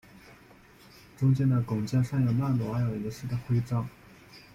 [1.15, 3.87] 中间的拱肩上有曼努埃尔一世的徽章。